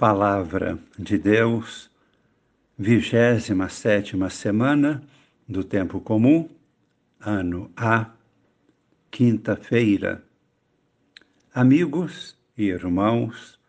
[0.00, 1.90] Palavra de Deus,
[2.78, 5.02] vigésima sétima semana
[5.46, 6.48] do Tempo Comum,
[7.20, 8.06] ano A,
[9.10, 10.24] quinta-feira.
[11.54, 13.60] Amigos e irmãos,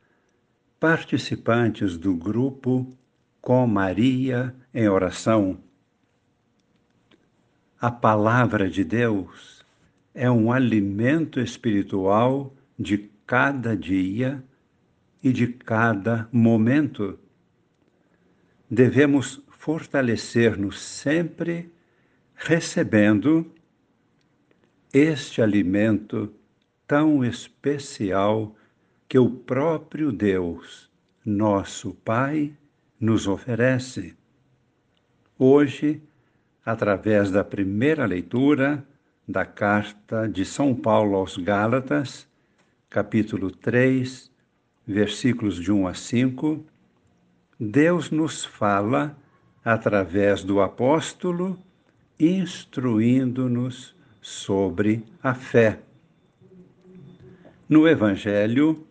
[0.79, 2.87] participantes do grupo
[3.41, 5.57] Com Maria em Oração.
[7.77, 9.65] A Palavra de Deus
[10.13, 14.41] é um alimento espiritual de cada dia
[15.23, 17.19] e de cada momento.
[18.69, 21.71] Devemos fortalecer-nos sempre
[22.35, 23.51] recebendo
[24.93, 26.33] este alimento
[26.87, 28.55] tão especial
[29.07, 30.89] que o próprio Deus,
[31.23, 32.53] nosso Pai,
[32.99, 34.15] nos oferece.
[35.37, 36.01] Hoje,
[36.65, 38.85] através da primeira leitura
[39.27, 42.27] da carta de São Paulo aos Gálatas,
[42.89, 44.30] capítulo 3,
[44.85, 46.63] versículos de 1 a 5,
[47.59, 49.15] Deus nos fala
[49.63, 51.57] através do apóstolo,
[52.19, 55.79] instruindo-nos sobre a fé.
[57.69, 58.85] No Evangelho,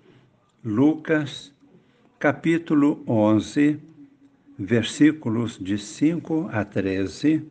[0.64, 1.52] Lucas,
[2.18, 3.78] capítulo 11,
[4.58, 7.44] versículos de 5 a 13,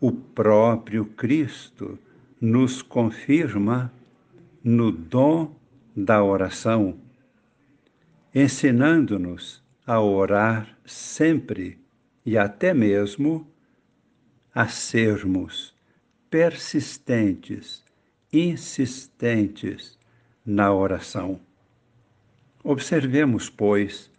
[0.00, 1.98] o próprio Cristo
[2.40, 3.92] nos confirma
[4.62, 5.54] no dom
[5.94, 7.05] da oração
[8.38, 11.80] ensinando-nos a orar sempre
[12.22, 13.50] e até mesmo
[14.54, 15.74] a sermos
[16.28, 17.82] persistentes,
[18.30, 19.98] insistentes
[20.44, 21.40] na oração.
[22.62, 24.12] Observemos, pois,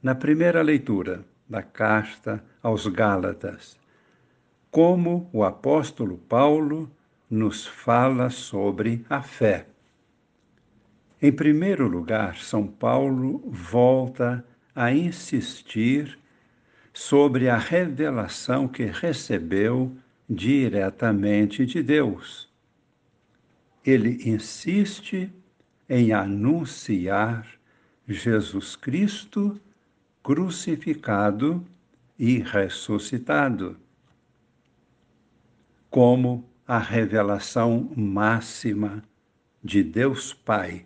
[0.00, 3.76] na primeira leitura da carta aos Gálatas,
[4.70, 6.88] como o apóstolo Paulo
[7.28, 9.66] nos fala sobre a fé.
[11.26, 14.44] Em primeiro lugar, São Paulo volta
[14.74, 16.18] a insistir
[16.92, 19.96] sobre a revelação que recebeu
[20.28, 22.52] diretamente de Deus.
[23.86, 25.32] Ele insiste
[25.88, 27.48] em anunciar
[28.06, 29.58] Jesus Cristo
[30.22, 31.66] crucificado
[32.18, 33.78] e ressuscitado,
[35.88, 39.02] como a revelação máxima
[39.64, 40.84] de Deus Pai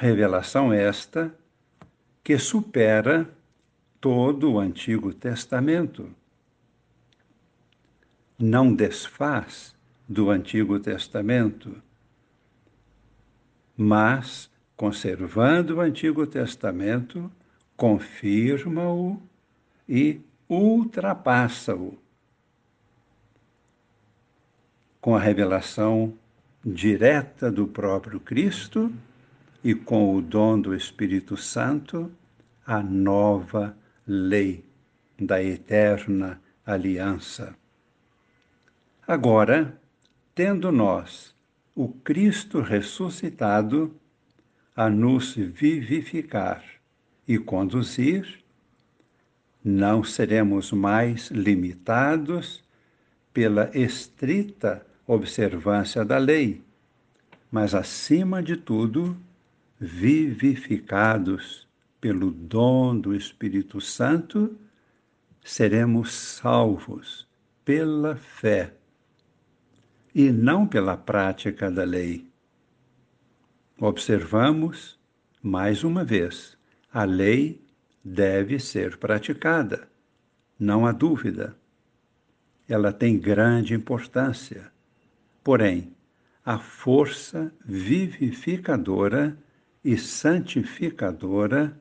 [0.00, 1.34] Revelação esta
[2.22, 3.28] que supera
[4.00, 6.08] todo o Antigo Testamento.
[8.38, 9.74] Não desfaz
[10.08, 11.82] do Antigo Testamento,
[13.76, 17.28] mas, conservando o Antigo Testamento,
[17.76, 19.20] confirma-o
[19.88, 21.98] e ultrapassa-o
[25.00, 26.16] com a revelação
[26.64, 28.92] direta do próprio Cristo
[29.62, 32.10] e com o dom do Espírito Santo,
[32.66, 33.76] a nova
[34.06, 34.64] lei
[35.20, 37.56] da eterna aliança.
[39.06, 39.78] Agora,
[40.34, 41.34] tendo nós
[41.74, 43.94] o Cristo ressuscitado
[44.76, 46.62] a nos vivificar
[47.26, 48.44] e conduzir,
[49.64, 52.62] não seremos mais limitados
[53.32, 56.62] pela estrita observância da lei,
[57.50, 59.16] mas, acima de tudo,
[59.80, 61.68] vivificados
[62.00, 64.56] pelo dom do Espírito Santo,
[65.42, 67.26] seremos salvos
[67.64, 68.74] pela fé
[70.14, 72.28] e não pela prática da lei.
[73.80, 74.98] Observamos,
[75.42, 76.56] mais uma vez,
[76.92, 77.64] a lei
[78.04, 79.88] deve ser praticada,
[80.58, 81.56] não há dúvida.
[82.68, 84.72] Ela tem grande importância.
[85.44, 85.94] Porém,
[86.44, 89.38] a força vivificadora
[89.84, 91.78] e santificadora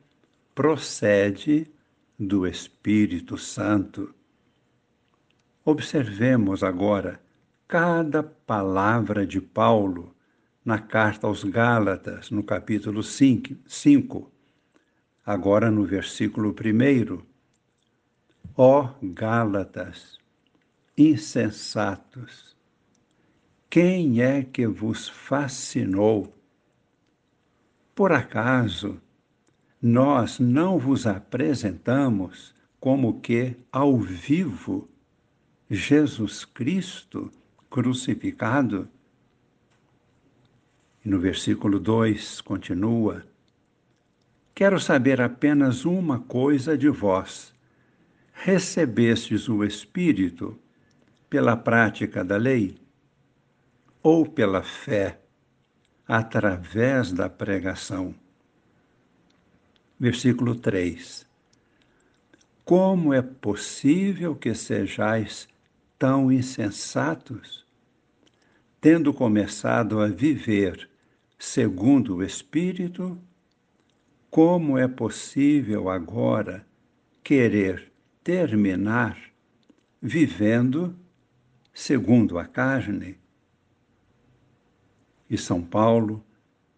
[0.54, 1.70] procede
[2.18, 4.14] do Espírito Santo.
[5.64, 7.20] Observemos agora
[7.68, 10.16] cada palavra de Paulo
[10.64, 14.32] na carta aos Gálatas, no capítulo 5,
[15.26, 17.22] agora no versículo 1.
[18.56, 20.20] Ó Gálatas,
[20.98, 22.56] insensatos,
[23.70, 26.37] quem é que vos fascinou
[27.98, 29.02] por acaso,
[29.82, 34.88] nós não vos apresentamos como que ao vivo
[35.68, 37.32] Jesus Cristo
[37.72, 38.88] crucificado?
[41.04, 43.26] E no versículo 2 continua:
[44.54, 47.52] Quero saber apenas uma coisa de vós.
[48.32, 50.56] Recebestes o Espírito
[51.28, 52.76] pela prática da lei
[54.04, 55.20] ou pela fé?
[56.08, 58.16] Através da pregação.
[60.00, 61.28] Versículo 3.
[62.64, 65.48] Como é possível que sejais
[65.98, 67.66] tão insensatos,
[68.80, 70.90] tendo começado a viver
[71.38, 73.18] segundo o Espírito?
[74.30, 76.66] Como é possível agora
[77.24, 77.92] querer
[78.24, 79.18] terminar
[80.02, 80.96] vivendo
[81.74, 83.18] segundo a carne?
[85.30, 86.24] E São Paulo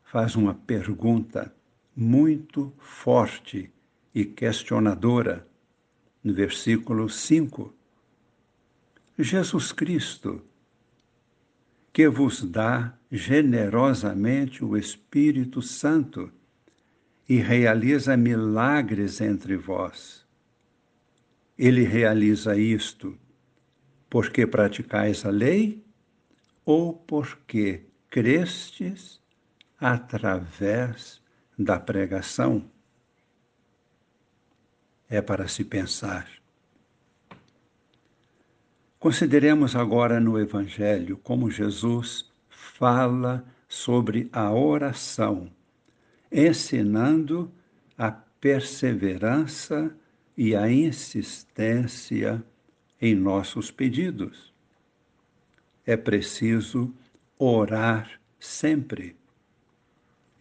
[0.03, 1.53] faz uma pergunta
[1.95, 3.71] muito forte
[4.13, 5.45] e questionadora
[6.23, 7.73] no versículo 5.
[9.17, 10.41] Jesus Cristo,
[11.91, 16.31] que vos dá generosamente o Espírito Santo
[17.27, 20.25] e realiza milagres entre vós.
[21.57, 23.17] Ele realiza isto
[24.09, 25.83] porque praticais a lei
[26.65, 29.21] ou porque crestes
[29.79, 31.21] através
[31.57, 32.69] da pregação?
[35.09, 36.27] É para se pensar.
[38.99, 45.49] Consideremos agora no Evangelho como Jesus fala sobre a oração,
[46.31, 47.51] ensinando
[47.97, 49.95] a perseverança
[50.35, 52.43] e a insistência
[53.01, 54.53] em nossos pedidos.
[55.85, 56.93] É preciso
[57.41, 59.15] orar sempre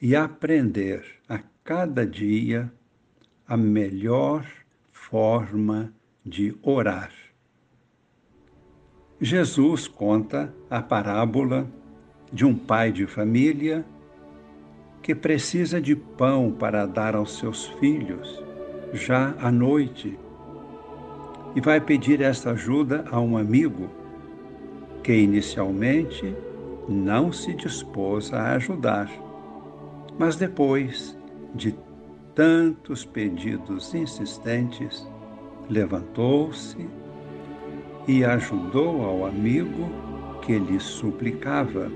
[0.02, 2.72] e aprender a cada dia
[3.46, 4.44] a melhor
[4.90, 5.94] forma
[6.26, 7.12] de orar.
[9.20, 11.70] Jesus conta a parábola
[12.32, 13.84] de um pai de família
[15.00, 18.42] que precisa de pão para dar aos seus filhos
[18.92, 20.18] já à noite
[21.54, 23.88] e vai pedir essa ajuda a um amigo
[25.02, 26.36] que inicialmente
[26.88, 29.11] não se dispôs a ajudar,
[30.19, 31.17] mas depois
[31.55, 31.76] de
[32.35, 35.06] tantos pedidos insistentes,
[35.69, 36.88] levantou-se
[38.06, 39.90] e ajudou ao amigo
[40.43, 41.90] que lhe suplicava.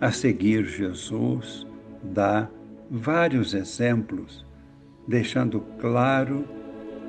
[0.00, 1.66] A seguir, Jesus
[2.02, 2.48] dá
[2.90, 4.46] vários exemplos,
[5.08, 6.44] deixando claro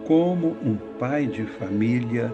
[0.07, 2.33] como um pai de família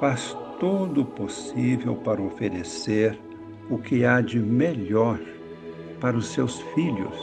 [0.00, 3.20] faz todo o possível para oferecer
[3.68, 5.20] o que há de melhor
[6.00, 7.14] para os seus filhos.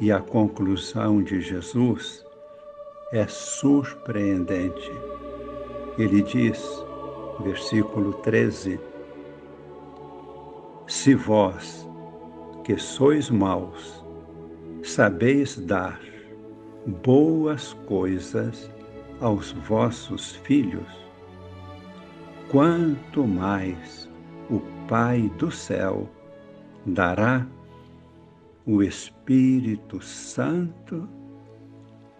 [0.00, 2.26] E a conclusão de Jesus
[3.12, 4.90] é surpreendente.
[5.96, 6.60] Ele diz,
[7.44, 8.80] versículo 13:
[10.88, 11.88] Se vós,
[12.64, 14.04] que sois maus,
[14.82, 16.00] sabeis dar
[16.84, 18.68] boas coisas
[19.20, 21.01] aos vossos filhos,
[22.52, 24.10] quanto mais
[24.50, 26.06] o Pai do céu
[26.84, 27.46] dará
[28.66, 31.08] o Espírito Santo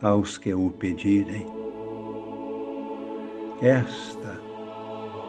[0.00, 1.46] aos que o pedirem.
[3.60, 4.40] Esta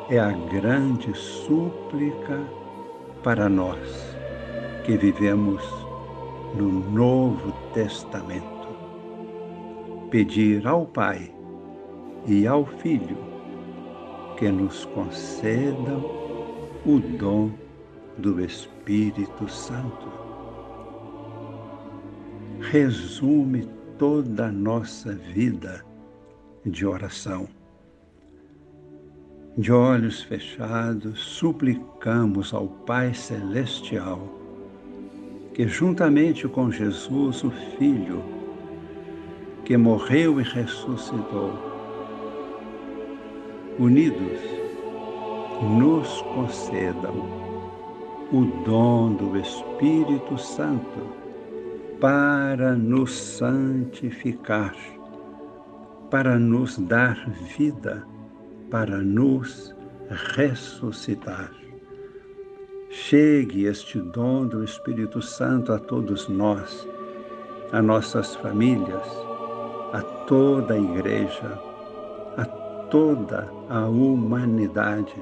[0.10, 2.40] é a grande súplica
[3.24, 4.16] para nós
[4.86, 5.62] que vivemos
[6.56, 8.70] no Novo Testamento
[10.10, 11.30] pedir ao Pai
[12.26, 13.33] e ao Filho
[14.44, 16.04] que nos concedam
[16.86, 17.50] o dom
[18.18, 20.12] do Espírito Santo.
[22.60, 25.86] Resume toda a nossa vida
[26.66, 27.48] de oração.
[29.58, 34.28] De olhos fechados, suplicamos ao Pai Celestial
[35.54, 38.22] que, juntamente com Jesus, o Filho,
[39.64, 41.73] que morreu e ressuscitou.
[43.80, 44.40] Unidos,
[45.62, 47.16] nos concedam
[48.32, 51.00] o dom do Espírito Santo
[52.00, 54.76] para nos santificar,
[56.12, 57.28] para nos dar
[57.58, 58.06] vida,
[58.70, 59.76] para nos
[60.36, 61.52] ressuscitar.
[62.90, 66.88] Chegue este dom do Espírito Santo a todos nós,
[67.72, 69.08] a nossas famílias,
[69.94, 71.73] a toda a igreja,
[72.94, 75.16] toda a humanidade,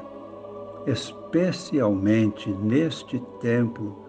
[0.86, 4.06] especialmente neste tempo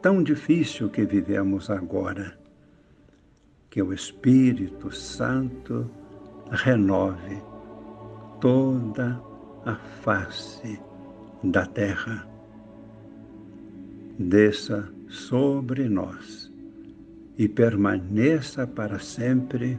[0.00, 2.38] tão difícil que vivemos agora.
[3.68, 5.90] Que o Espírito Santo
[6.50, 7.42] renove
[8.40, 9.20] toda
[9.66, 10.80] a face
[11.44, 12.26] da terra.
[14.18, 16.50] Desça sobre nós
[17.36, 19.78] e permaneça para sempre